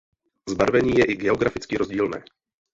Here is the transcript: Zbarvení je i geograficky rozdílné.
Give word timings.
Zbarvení 0.49 0.97
je 0.97 1.05
i 1.05 1.15
geograficky 1.15 1.77
rozdílné. 1.77 2.23